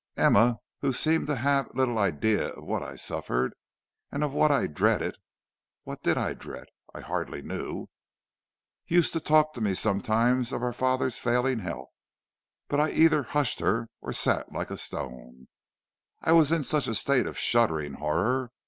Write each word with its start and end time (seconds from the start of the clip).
"Emma, 0.17 0.57
who 0.79 0.91
seemed 0.91 1.27
to 1.27 1.35
have 1.35 1.69
little 1.75 1.99
idea 1.99 2.47
of 2.53 2.63
what 2.65 2.81
I 2.81 2.95
suffered 2.95 3.53
and 4.11 4.23
of 4.23 4.33
what 4.33 4.49
I 4.49 4.65
dreaded 4.65 5.15
(what 5.83 6.01
did 6.01 6.17
I 6.17 6.33
dread? 6.33 6.65
I 6.91 7.01
hardly 7.01 7.43
knew) 7.43 7.85
used 8.87 9.13
to 9.13 9.19
talk 9.19 9.53
to 9.53 9.61
me 9.61 9.75
sometimes 9.75 10.51
of 10.53 10.63
our 10.63 10.73
father's 10.73 11.19
failing 11.19 11.59
health; 11.59 11.99
but 12.67 12.79
I 12.79 12.89
either 12.89 13.21
hushed 13.21 13.59
her 13.59 13.89
or 14.01 14.11
sat 14.11 14.51
like 14.51 14.71
a 14.71 14.75
stone, 14.77 15.47
I 16.23 16.31
was 16.31 16.51
in 16.51 16.63
such 16.63 16.87
a 16.87 16.95
state 16.95 17.27
of 17.27 17.37
shuddering 17.37 17.93
horror. 17.93 18.49